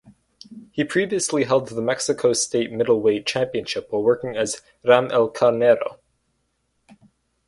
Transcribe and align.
He 0.71 0.83
previously 0.83 1.43
held 1.43 1.67
the 1.67 1.79
Mexico 1.79 2.33
State 2.33 2.71
Middleweight 2.71 3.27
Championship 3.27 3.91
while 3.91 4.01
working 4.01 4.35
as 4.35 4.63
Ram 4.83 5.11
el 5.11 5.29
Carnero. 5.29 5.99